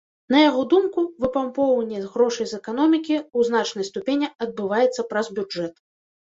На 0.35 0.39
яго 0.49 0.61
думку, 0.71 1.01
выпампоўванне 1.25 1.99
грошай 2.13 2.47
з 2.53 2.61
эканомікі 2.61 3.13
ў 3.19 3.39
значнай 3.51 3.87
ступені 3.91 4.31
адбываецца 4.47 5.07
праз 5.13 5.31
бюджэт. 5.43 5.73